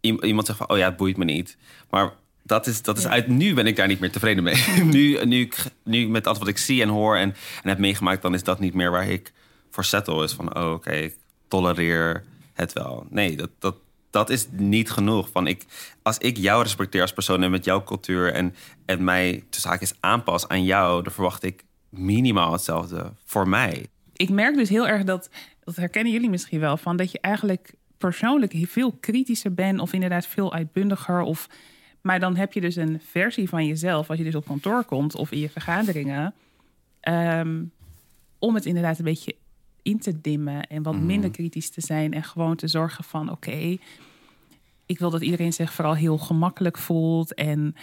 [0.01, 1.57] Iemand zegt van, oh ja, het boeit me niet.
[1.90, 3.29] Maar dat is, dat is uit...
[3.29, 4.64] Nu ben ik daar niet meer tevreden mee.
[4.85, 5.51] nu, nu,
[5.85, 8.22] nu met alles wat ik zie en hoor en, en heb meegemaakt...
[8.22, 9.33] dan is dat niet meer waar ik
[9.70, 10.24] voor settle.
[10.24, 11.16] Is van, oh, oké, ik
[11.48, 13.07] tolereer het wel.
[13.11, 13.74] Nee, dat, dat,
[14.11, 15.29] dat is niet genoeg.
[15.31, 15.64] Van ik,
[16.03, 19.94] als ik jou respecteer als persoon en met jouw cultuur en, en mij tussen haakjes
[20.01, 23.87] aanpas aan jou, dan verwacht ik minimaal hetzelfde voor mij.
[24.12, 25.31] Ik merk dus heel erg dat,
[25.64, 30.27] dat herkennen jullie misschien wel, van dat je eigenlijk persoonlijk veel kritischer bent of inderdaad
[30.27, 31.21] veel uitbundiger.
[31.21, 31.49] Of,
[32.01, 35.14] maar dan heb je dus een versie van jezelf als je dus op kantoor komt
[35.14, 36.35] of in je vergaderingen.
[37.01, 37.62] Ehm,
[38.38, 39.35] om het inderdaad een beetje
[39.88, 41.07] in te dimmen en wat mhm.
[41.07, 43.77] minder kritisch te zijn en gewoon te zorgen van oké,
[44.87, 47.74] ik wil dat iedereen zich vooral heel gemakkelijk voelt en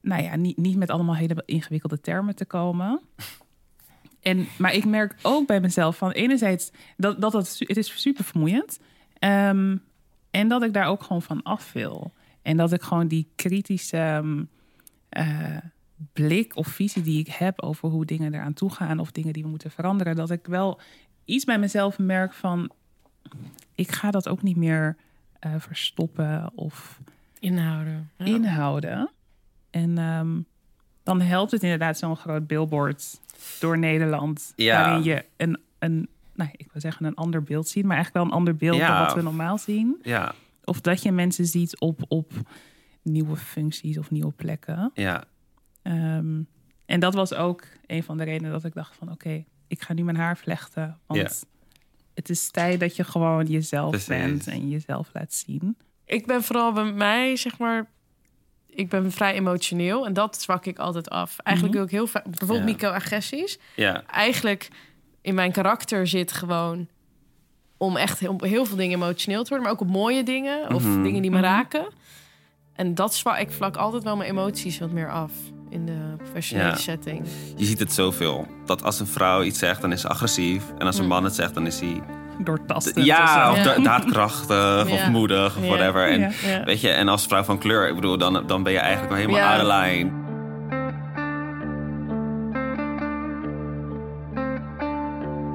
[0.00, 3.00] nou ja, niet, niet met allemaal hele ingewikkelde termen te komen.
[4.20, 8.24] En, maar ik merk ook bij mezelf van enerzijds dat, dat het, het is super
[8.24, 8.78] vermoeiend.
[9.18, 9.82] Um,
[10.30, 12.12] en dat ik daar ook gewoon van af wil.
[12.42, 14.48] En dat ik gewoon die kritische um,
[16.12, 19.42] blik of visie die ik heb over hoe dingen eraan toe gaan of dingen die
[19.42, 20.80] we moeten veranderen, dat ik wel
[21.24, 22.70] iets bij mezelf merk van
[23.74, 24.96] ik ga dat ook niet meer
[25.46, 27.00] uh, verstoppen of
[27.38, 28.10] inhouden.
[28.16, 29.10] Inhouden.
[29.70, 30.46] En um,
[31.02, 33.20] dan helpt het inderdaad zo'n groot billboard
[33.60, 34.80] door Nederland, ja.
[34.80, 38.32] waarin je een, een, nou, ik wil zeggen een ander beeld ziet, maar eigenlijk wel
[38.32, 38.88] een ander beeld ja.
[38.88, 39.98] dan wat we normaal zien.
[40.02, 40.34] Ja.
[40.64, 42.32] Of dat je mensen ziet op, op
[43.02, 44.90] nieuwe functies of nieuwe plekken.
[44.94, 45.24] Ja,
[45.82, 46.42] Ehm,
[46.86, 49.92] en dat was ook een van de redenen dat ik dacht van oké, ik ga
[49.92, 50.98] nu mijn haar vlechten.
[51.06, 51.44] Want
[52.14, 54.08] het is tijd dat je gewoon jezelf Precies.
[54.08, 55.76] bent en jezelf laat zien.
[56.04, 57.90] Ik ben vooral bij mij, zeg maar...
[58.66, 61.38] Ik ben vrij emotioneel en dat zwak ik altijd af.
[61.38, 62.24] Eigenlijk wil ik heel vaak...
[62.24, 62.64] Bijvoorbeeld Ja.
[62.64, 63.58] microagressies.
[63.76, 64.68] ja, Eigenlijk
[65.20, 66.88] in mijn karakter zit gewoon...
[67.76, 69.66] om echt heel, heel veel dingen emotioneel te worden.
[69.66, 71.02] Maar ook op mooie dingen of Mhm.
[71.02, 71.46] dingen die me Mhm.
[71.46, 71.86] raken.
[72.72, 73.38] En dat zwak...
[73.38, 75.32] Ik vlak altijd wel mijn emoties wat meer af
[75.72, 76.76] in de professionele Ja.
[76.76, 77.26] setting.
[77.56, 78.46] je ziet het zoveel.
[78.66, 80.62] Dat als een vrouw iets zegt, dan is ze agressief.
[80.78, 82.00] En als een man het zegt, dan is hij...
[82.38, 83.04] Doortastend.
[83.06, 83.64] Ja, of.
[83.64, 83.78] Ja.
[83.78, 85.68] daadkrachtig, of moedig, of Ja.
[85.68, 86.08] whatever.
[86.08, 86.30] En, Ja.
[86.46, 86.64] Ja.
[86.64, 89.18] Weet je, en als vrouw van kleur, ik bedoel, dan, dan ben je eigenlijk wel
[89.20, 89.52] helemaal Ja.
[89.56, 90.10] out of line.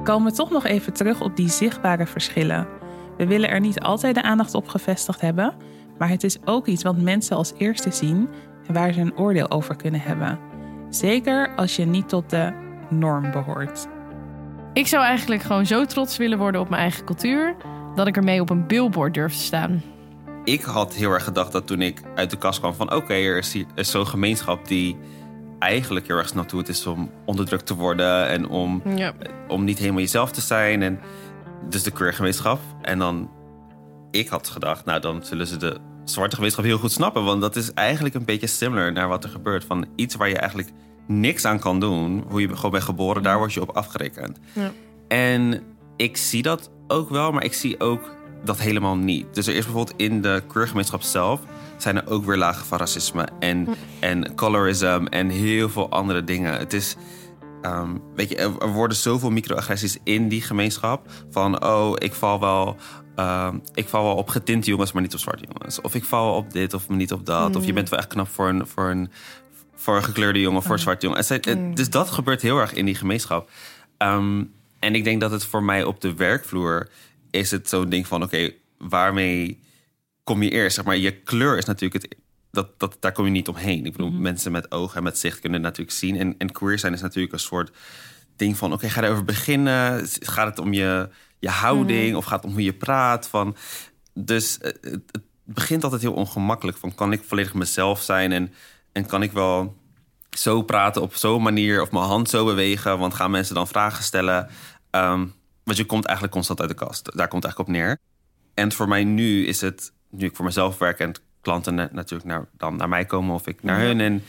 [0.04, 2.66] Komen we toch nog even terug op die zichtbare verschillen.
[3.16, 5.54] We willen er niet altijd de aandacht op gevestigd hebben,
[5.98, 9.50] maar het is ook iets wat mensen als eerste zien en waar ze een oordeel
[9.50, 10.38] over kunnen hebben.
[10.88, 12.52] Zeker als je niet tot de
[12.90, 13.86] norm behoort.
[14.72, 17.56] Ik zou eigenlijk gewoon zo trots willen worden op mijn eigen cultuur...
[17.94, 19.82] dat ik ermee op een billboard durf te staan.
[20.44, 22.92] Ik had heel erg gedacht dat toen ik uit de kast kwam van...
[22.94, 24.96] oké, er is, hier- is zo'n gemeenschap die
[25.58, 28.28] eigenlijk heel erg naartoe het is om onderdrukt te worden...
[28.28, 29.12] en om, Ja.
[29.48, 30.82] om niet helemaal jezelf te zijn.
[30.82, 31.00] En
[31.68, 32.60] dus de queer gemeenschap.
[32.82, 33.30] En dan,
[34.10, 35.76] ik had gedacht, nou dan zullen ze de
[36.10, 37.24] zwarte gemeenschap heel goed snappen.
[37.24, 39.64] Want dat is eigenlijk een beetje similar naar wat er gebeurt.
[39.64, 40.70] Van iets waar je eigenlijk
[41.06, 42.24] niks aan kan doen.
[42.28, 44.38] Hoe je gewoon bent geboren, daar word je op afgerekend.
[44.52, 44.72] Ja.
[45.08, 45.62] En
[45.96, 49.34] ik zie dat ook wel, maar ik zie ook dat helemaal niet.
[49.34, 51.40] Dus er is bijvoorbeeld in de queergemeenschap zelf...
[51.76, 53.68] zijn er ook weer lagen van racisme en,
[54.00, 56.52] en colorism en heel veel andere dingen.
[56.52, 56.96] Het is...
[57.62, 61.10] ehm, weet je, er er worden zoveel microagressies in die gemeenschap.
[61.30, 62.76] Van, oh, ik val wel...
[63.18, 65.80] ehm, ik val wel op getinte jongens, maar niet op zwarte jongens.
[65.80, 67.56] Of ik val op dit of niet op dat.
[67.56, 69.10] Of je bent wel echt knap voor een, voor een,
[69.74, 71.20] voor een gekleurde jongen, voor een zwarte jongen.
[71.26, 73.50] Het het- Dus dat gebeurt heel erg in die gemeenschap.
[73.96, 74.44] Ehm,
[74.78, 76.88] en ik denk dat het voor mij op de werkvloer
[77.30, 78.22] is het zo'n ding van...
[78.22, 79.58] oké, waarmee
[80.24, 80.74] kom je eerst?
[80.76, 82.16] Zeg maar, je kleur is natuurlijk het...
[82.50, 83.86] Dat, dat, daar kom je niet omheen.
[83.86, 86.16] Ik bedoel, mensen met ogen en met zicht kunnen natuurlijk zien.
[86.16, 87.70] En, en queer zijn is natuurlijk een soort
[88.36, 88.72] ding van...
[88.72, 90.06] oké, ga erover beginnen?
[90.20, 92.16] Gaat het om je, je houding?
[92.16, 93.28] Of gaat om hoe je praat?
[93.28, 93.56] Van,
[94.14, 96.76] dus eh, het, het begint altijd heel ongemakkelijk.
[96.78, 98.32] Van, kan ik volledig mezelf zijn?
[98.32, 98.52] En,
[98.92, 99.76] en kan ik wel
[100.30, 101.82] zo praten op zo'n manier...
[101.82, 102.98] of mijn hand zo bewegen?
[102.98, 104.48] Want gaan mensen dan vragen stellen?
[104.90, 105.26] Ehm,
[105.64, 107.04] want je komt eigenlijk constant uit de kast.
[107.16, 107.98] Daar komt het eigenlijk op neer.
[108.54, 112.28] En voor mij nu is het, nu ik voor mezelf werk en klanten na- natuurlijk
[112.28, 114.00] naar, dan naar mij komen of ik naar hun.
[114.00, 114.22] En,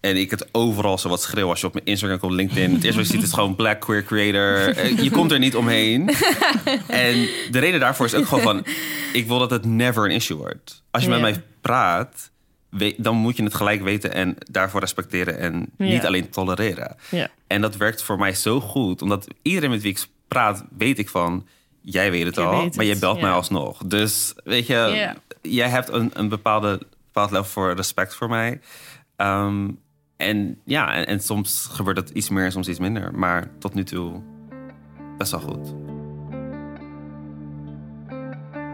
[0.00, 1.48] en ik het overal zo wat schreeuw.
[1.48, 2.74] Als je op mijn Instagram komt, LinkedIn.
[2.74, 4.76] Het eerste wat je ziet is gewoon Black Queer Creator.
[4.76, 6.08] Eh, Je komt er niet omheen.
[6.88, 7.14] En
[7.50, 8.64] de reden daarvoor is ook gewoon van...
[9.12, 10.82] Ik wil dat het never een issue wordt.
[10.90, 12.30] Als je met mij praat,
[12.96, 14.12] dan moet je het gelijk weten...
[14.12, 15.84] en daarvoor respecteren en Ja.
[15.84, 16.96] niet alleen tolereren.
[17.10, 17.28] Ja.
[17.46, 19.02] En dat werkt voor mij zo goed.
[19.02, 21.46] Omdat iedereen met wie ik praat, weet ik van...
[21.80, 23.82] Jij weet het al, weet maar je belt mij alsnog.
[23.84, 28.60] Dus weet je, jij hebt een, een bepaalde, bepaald level voor respect voor mij.
[29.16, 29.68] Ehm,
[30.18, 33.14] en ja, en, soms gebeurt het iets meer en soms iets minder.
[33.14, 34.22] Maar tot nu toe
[35.18, 35.74] best wel goed.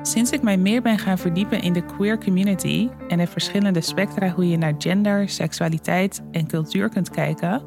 [0.02, 4.30] Sinds ik mij meer ben gaan verdiepen in de queer community en de verschillende spectra
[4.30, 7.62] hoe je naar gender, seksualiteit en cultuur kunt kijken,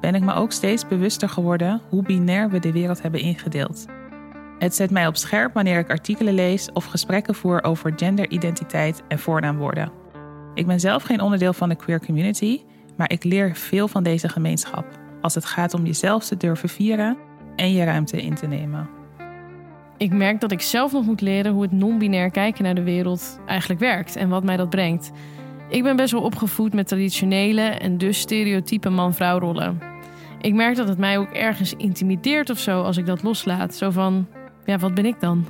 [0.00, 3.86] ben ik me ook steeds bewuster geworden hoe binair we de wereld hebben ingedeeld.
[4.58, 9.18] Het zet mij op scherp wanneer ik artikelen lees of gesprekken voer over genderidentiteit en
[9.18, 9.92] voornaamwoorden.
[10.54, 12.60] Ik ben zelf geen onderdeel van de queer community,
[13.00, 14.84] maar ik leer veel van deze gemeenschap
[15.20, 17.16] als het gaat om jezelf te durven vieren
[17.56, 18.88] en je ruimte in te nemen.
[19.96, 23.40] Ik merk dat ik zelf nog moet leren hoe het non-binair kijken naar de wereld
[23.46, 25.10] eigenlijk werkt en wat mij dat brengt.
[25.68, 29.78] Ik ben best wel opgevoed met traditionele en dus stereotype man-vrouw rollen.
[30.40, 33.74] Ik merk dat het mij ook ergens intimideert of zo als ik dat loslaat.
[33.74, 34.26] Zo van,
[34.64, 35.46] ja, wat ben ik dan?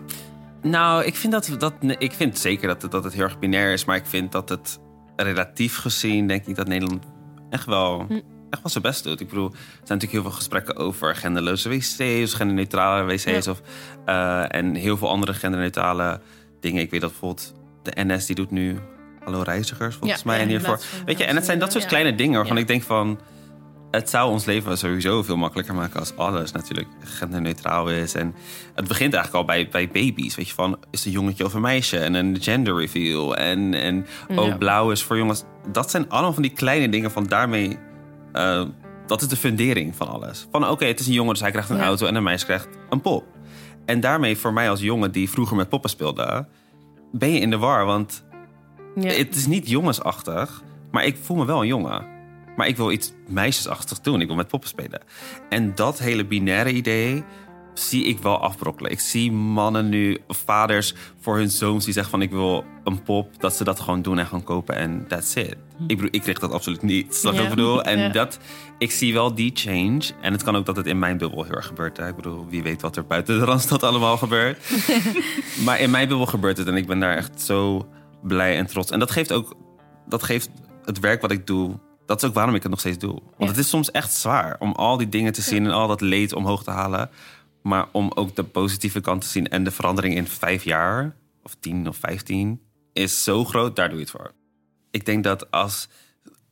[0.62, 3.72] Nou, ik vind, dat, dat, ik vind zeker dat het, dat het heel erg binair
[3.72, 3.84] is.
[3.84, 4.80] Maar ik vind dat het
[5.16, 7.04] relatief gezien, denk ik dat Nederland
[7.50, 8.12] echt wel, Hm.
[8.50, 9.20] echt wel zijn best doet.
[9.20, 13.24] Ik bedoel, er zijn natuurlijk heel veel gesprekken over genderloze wc's, genderneutrale wc's.
[13.24, 13.50] Ja.
[13.50, 13.62] Of,
[14.04, 16.20] eh, en heel veel andere genderneutrale
[16.60, 16.82] dingen.
[16.82, 18.78] Ik weet dat bijvoorbeeld de NS die doet nu
[19.24, 20.40] Hallo Reizigers, volgens Ja, mij.
[20.40, 20.80] en hiervoor.
[21.06, 23.18] Weet je, en het zijn dat soort kleine dingen waarvan ik denk van...
[23.90, 28.14] Het zou ons leven sowieso veel makkelijker maken als alles natuurlijk genderneutraal is.
[28.14, 28.34] En
[28.74, 30.34] het begint eigenlijk al bij, bij baby's.
[30.34, 31.98] Weet je, van is het een jongetje of een meisje?
[31.98, 33.36] En een gender reveal.
[33.36, 34.56] En, en oh, Ja.
[34.56, 35.44] blauw is voor jongens.
[35.72, 37.78] Dat zijn allemaal van die kleine dingen van daarmee...
[38.32, 38.62] eh,
[39.06, 40.46] dat is de fundering van alles.
[40.50, 41.84] Van oké, het is een jongen, dus hij krijgt een Ja.
[41.84, 43.24] auto en een meisje krijgt een pop.
[43.84, 46.46] En daarmee voor mij als jongen die vroeger met poppen speelde...
[47.12, 47.84] ben je in de war.
[47.86, 48.24] Want
[48.94, 49.10] Ja.
[49.10, 52.09] het is niet jongensachtig, maar ik voel me wel een jongen.
[52.56, 54.20] Maar ik wil iets meisjesachtig doen.
[54.20, 55.02] Ik wil met poppen spelen.
[55.48, 57.24] En dat hele binaire idee
[57.74, 58.90] zie ik wel afbrokkelen.
[58.90, 63.40] Ik zie mannen nu, vaders voor hun zoons die zeggen van ik wil een pop,
[63.40, 65.56] dat ze dat gewoon doen en gaan kopen en that's it.
[65.86, 67.14] Ik bedoel, ik kreeg dat absoluut niet.
[67.14, 67.82] Snap wat ik bedoel?
[67.82, 68.38] En dat,
[68.78, 70.00] ik zie wel die change.
[70.20, 71.96] En het kan ook dat het in mijn bubbel heel erg gebeurt.
[71.96, 72.08] Hè?
[72.08, 74.70] Ik bedoel, wie weet wat er buiten de Randstad allemaal gebeurt.
[75.64, 77.88] maar in mijn bubbel gebeurt het en ik ben daar echt zo
[78.22, 78.90] blij en trots.
[78.90, 79.56] En dat geeft ook,
[80.08, 80.50] dat geeft
[80.84, 81.78] het werk wat ik doe.
[82.10, 83.10] Dat is ook waarom ik het nog steeds doe.
[83.12, 83.46] Want Ja.
[83.46, 86.32] het is soms echt zwaar om al die dingen te zien en al dat leed
[86.32, 87.10] omhoog te halen.
[87.62, 91.56] Maar om ook de positieve kant te zien en de verandering in vijf jaar, of
[91.60, 92.60] tien of vijftien,
[92.92, 94.32] is zo groot, daar doe je het voor.
[94.90, 95.88] Ik denk dat als,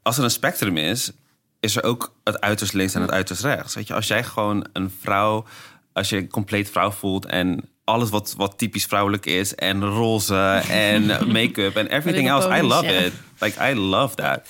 [0.03, 1.13] als er een spectrum is,
[1.61, 3.75] is er ook het uiterst links en het uiterst rechts.
[3.75, 5.45] Weet je, als jij gewoon een vrouw,
[5.93, 10.63] als je een compleet vrouw voelt en alles wat, wat typisch vrouwelijk is en roze
[10.91, 13.13] en make-up en everything else, I love it.
[13.39, 14.49] Like, I love that.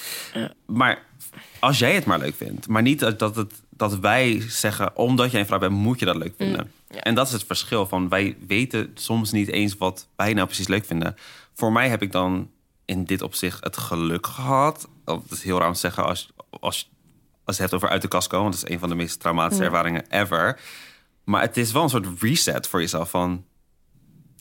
[0.67, 1.03] Maar
[1.59, 5.41] als jij het maar leuk vindt, maar niet dat, het, dat wij zeggen, omdat jij
[5.41, 6.73] een vrouw bent, moet je dat leuk vinden.
[6.89, 10.69] En dat is het verschil van wij weten soms niet eens wat wij nou precies
[10.69, 11.17] leuk vinden.
[11.55, 12.51] Voor mij heb ik dan
[12.85, 14.89] in dit opzicht het geluk gehad.
[15.05, 16.91] Dat is heel raar om te zeggen als, als,
[17.45, 18.45] als je het hebt over uit de kast komen.
[18.45, 20.61] Want dat is een van de meest traumatische ervaringen ever.
[21.29, 23.45] Maar het is wel een soort reset voor jezelf van...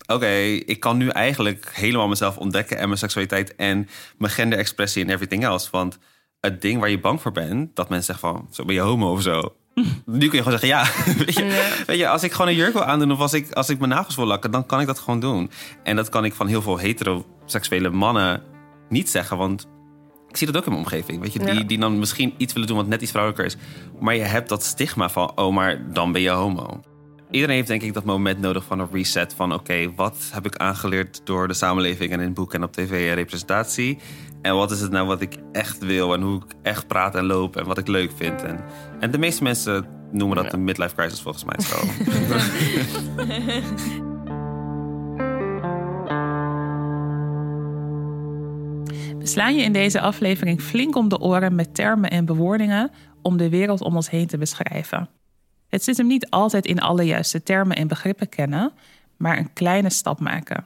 [0.06, 2.78] Oké, ik kan nu eigenlijk helemaal mezelf ontdekken...
[2.78, 5.68] en mijn seksualiteit en mijn genderexpressie en everything else.
[5.72, 5.98] Want
[6.40, 7.76] het ding waar je bang voor bent...
[7.76, 9.56] dat mensen zeggen van, zo ben je homo of zo...
[10.06, 10.86] Nu kun je gewoon zeggen, ja.
[11.26, 13.12] Weet je, weet je, als ik gewoon een jurk wil aandoen...
[13.12, 15.52] of als ik, als ik mijn nagels wil lakken, dan kan ik dat gewoon doen.
[15.84, 18.44] En dat kan ik van heel veel heteroseksuele mannen
[18.90, 19.38] niet zeggen...
[19.38, 19.68] want
[20.30, 21.22] ik zie dat ook in mijn omgeving.
[21.22, 21.64] Weet je, die, Ja.
[21.64, 23.58] die dan misschien iets willen doen wat net iets vrouwelijker is.
[24.00, 26.82] Maar je hebt dat stigma van, oh, maar dan ben je homo.
[27.32, 29.34] Iedereen heeft denk ik dat moment nodig van een reset.
[29.34, 33.10] Van oké, wat heb ik aangeleerd door de samenleving en in boek en op tv
[33.10, 33.98] en representatie?
[34.42, 37.26] En wat is het nou wat ik echt wil en hoe ik echt praat en
[37.26, 38.44] loop en wat ik leuk vind?
[38.44, 38.64] En,
[39.00, 40.54] en de meeste mensen noemen dat Ja.
[40.54, 41.76] een midlife crisis volgens mij zo.
[49.28, 53.50] slaan je in deze aflevering flink om de oren met termen en bewoordingen om de
[53.50, 55.10] wereld om ons heen te beschrijven.
[55.68, 58.72] Het zit hem niet altijd in alle juiste termen en begrippen kennen,
[59.18, 60.66] maar een kleine stap maken.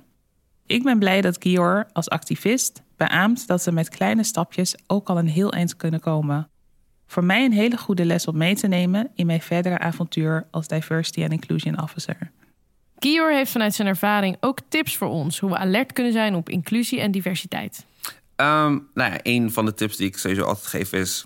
[0.65, 5.17] Ik ben blij dat Gior als activist beaamt dat we met kleine stapjes ook al
[5.17, 6.49] een heel eind kunnen komen.
[7.07, 10.67] Voor mij een hele goede les om mee te nemen in mijn verdere avontuur als
[10.67, 12.31] Diversity and Inclusion Officer.
[12.99, 16.49] Kior heeft vanuit zijn ervaring ook tips voor ons hoe we alert kunnen zijn op
[16.49, 17.85] inclusie en diversiteit.
[18.41, 21.25] Ehm, nou ja, een van de tips die ik sowieso altijd geef is...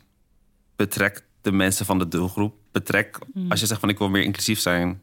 [0.75, 2.55] betrek de mensen van de doelgroep.
[2.71, 5.01] Betrek, als je zegt van ik wil meer inclusief zijn...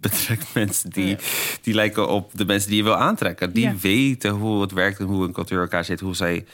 [0.00, 1.16] betrek mensen die,
[1.62, 3.52] die lijken op de mensen die je wil aantrekken.
[3.52, 3.76] Die Ja.
[3.76, 6.00] weten hoe het werkt en hoe een cultuur elkaar zit.
[6.00, 6.46] Hoe zij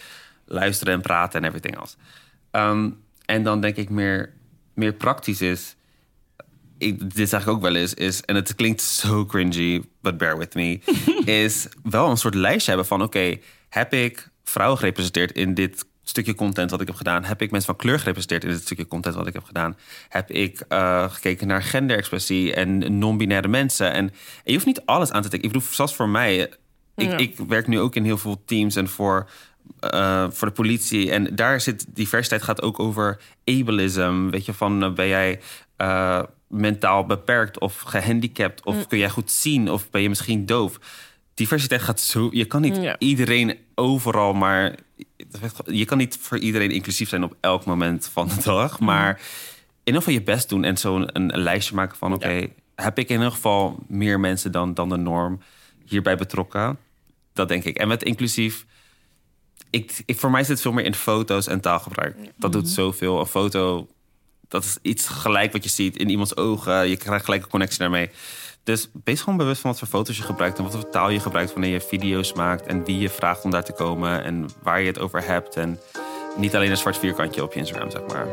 [0.45, 1.97] luisteren en praten en everything else.
[2.51, 2.91] Ehm,
[3.25, 4.33] en dan denk ik meer,
[4.75, 5.77] meer praktisch is...
[6.79, 10.39] Ik, dit zeg ik ook wel eens, is, en het klinkt zo cringy, but bear
[10.39, 10.81] with me,
[11.45, 16.35] is wel een soort lijstje hebben van: oké, heb ik vrouwen gerepresenteerd in dit stukje
[16.35, 17.25] content wat ik heb gedaan?
[17.25, 19.77] Heb ik mensen van kleur gerepresenteerd in dit stukje content wat ik heb gedaan?
[20.09, 23.93] Heb ik eh, gekeken naar genderexpressie en non-binaire mensen?
[23.93, 24.13] En, en
[24.45, 25.49] je hoeft niet alles aan te trekken.
[25.49, 26.41] Ik bedoel, zelfs voor mij,
[26.95, 27.17] ik, Ja.
[27.17, 29.29] ik werk nu ook in heel veel teams en voor
[29.81, 31.11] eh, voor de politie.
[31.11, 34.29] En daar zit diversiteit gaat ook over ableism.
[34.31, 35.41] Weet je, van eh, ben jij
[36.49, 38.65] mentaal beperkt of gehandicapt?
[38.65, 39.71] Of kun jij goed zien?
[39.71, 40.79] Of ben je misschien doof?
[41.35, 42.29] Diversiteit gaat zo...
[42.33, 42.99] Je kan niet Ja.
[42.99, 44.75] iedereen overal, maar...
[45.65, 48.81] Je kan niet voor iedereen inclusief zijn op elk moment van de dag.
[48.81, 49.21] Maar in
[49.85, 52.13] ieder geval je best doen en zo een, een lijstje maken van...
[52.13, 55.41] oké, heb ik in ieder geval meer mensen dan, dan de norm
[55.85, 56.79] hierbij betrokken?
[57.33, 57.77] Dat denk ik.
[57.77, 58.67] En met inclusief
[59.75, 62.17] ik, ik, voor mij zit het veel meer in foto's en taalgebruik.
[62.37, 63.21] Dat doet zoveel.
[63.21, 63.89] Een foto,
[64.49, 66.89] dat is iets gelijk wat je ziet in iemands ogen.
[66.89, 68.11] Je krijgt gelijk een connectie daarmee.
[68.65, 70.59] Dus wees gewoon bewust van wat voor foto's je gebruikt...
[70.59, 72.67] en wat voor taal je gebruikt wanneer je video's maakt...
[72.67, 75.57] en wie je vraagt om daar te komen en waar je het over hebt.
[75.57, 75.79] En
[76.37, 78.27] niet alleen een zwart vierkantje op je Instagram, zeg maar.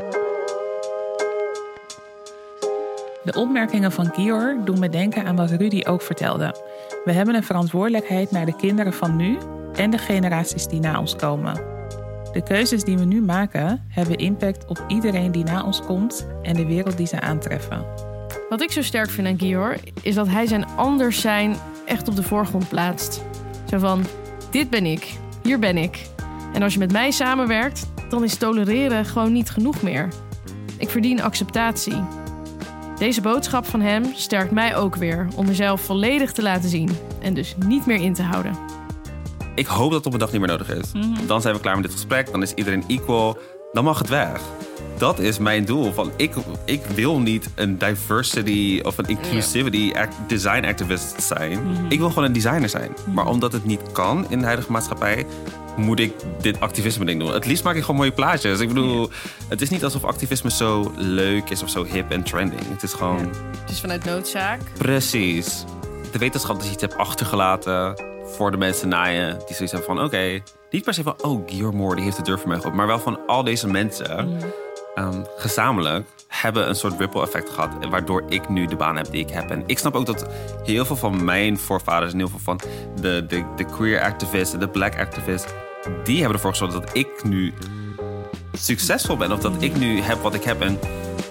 [3.23, 6.55] De opmerkingen van Gior doen me denken aan wat Rudy ook vertelde.
[7.05, 9.37] We hebben een verantwoordelijkheid naar de kinderen van nu
[9.73, 11.55] en de generaties die na ons komen.
[12.33, 16.55] De keuzes die we nu maken hebben impact op iedereen die na ons komt en
[16.55, 18.10] de wereld die ze aantreffen.
[18.51, 22.15] Wat ik zo sterk vind aan Gior is dat hij zijn anders zijn echt op
[22.15, 23.23] de voorgrond plaatst.
[23.69, 24.05] Zo van:
[24.49, 26.05] dit ben ik, hier ben ik.
[26.53, 30.07] En als je met mij samenwerkt, dan is tolereren gewoon niet genoeg meer.
[30.77, 32.03] Ik verdien acceptatie.
[32.97, 36.89] Deze boodschap van hem sterkt mij ook weer om mezelf volledig te laten zien
[37.21, 38.57] en dus niet meer in te houden.
[39.55, 40.91] ik hoop dat het op een dag niet meer nodig is.
[41.25, 42.31] Dan zijn we klaar met dit gesprek.
[42.31, 43.37] Dan is iedereen equal.
[43.71, 44.41] Dan mag het weg.
[45.01, 45.93] Dat is mijn doel.
[45.93, 46.33] Van ik,
[46.65, 51.59] ik wil niet een diversity of een inclusivity act- design activist zijn.
[51.89, 52.91] Ik wil gewoon een designer zijn.
[53.13, 55.25] Maar omdat het niet kan in de huidige maatschappij,
[55.77, 57.33] moet ik dit activisme ding doen.
[57.33, 58.59] Het liefst maak ik gewoon mooie plaatjes.
[58.59, 59.09] Ik bedoel,
[59.47, 62.61] het is niet alsof activisme zo leuk is of zo hip en trending.
[62.69, 63.29] Het is gewoon
[63.61, 64.59] Het is vanuit noodzaak.
[64.77, 65.63] precies
[66.11, 67.93] de wetenschap dat je iets hebt achtergelaten
[68.25, 69.35] voor de mensen na je.
[69.45, 70.39] Die zoiets hebben van, oké,
[70.71, 72.75] niet per se van, oh, Guillermo die heeft de deur voor mij geopend.
[72.75, 74.37] Maar wel van al deze mensen
[74.95, 77.69] ehm, gezamenlijk hebben een soort ripple effect gehad.
[77.89, 79.49] Waardoor ik nu de baan heb die ik heb.
[79.49, 80.27] En ik snap ook dat
[80.63, 82.59] heel veel van mijn voorvaders en heel veel van
[83.01, 85.51] de, de, de queer activisten, de black activisten,
[86.03, 87.53] die hebben ervoor gezorgd dat ik nu
[88.53, 89.31] succesvol ben.
[89.31, 90.61] Of dat ik nu heb wat ik heb.
[90.61, 90.79] En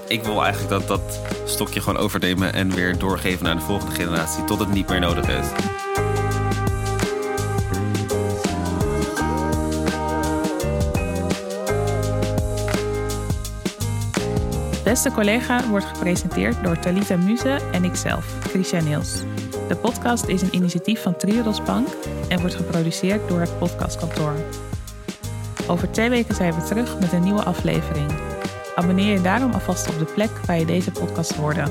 [0.08, 4.44] ik wil eigenlijk dat dat stokje gewoon overnemen en weer doorgeven naar de volgende generatie.
[4.44, 5.46] Tot het niet meer nodig is.
[14.90, 19.22] Beste collega wordt gepresenteerd door Talita Muze en ikzelf, Christian Niels.
[19.68, 21.88] De podcast is een initiatief van Triodos Bank
[22.28, 24.32] en wordt geproduceerd door het podcastkantoor.
[25.66, 28.10] Over twee weken zijn we terug met een nieuwe aflevering.
[28.74, 31.64] Abonneer je daarom alvast op de plek waar je deze podcast hoorde.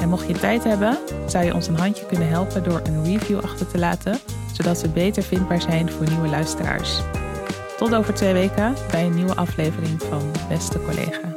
[0.00, 3.38] En mocht je tijd hebben, zou je ons een handje kunnen helpen door een review
[3.38, 4.18] achter te laten,
[4.52, 7.00] zodat we beter vindbaar zijn voor nieuwe luisteraars.
[7.76, 11.31] Tot over twee weken bij een nieuwe aflevering van Beste Collega.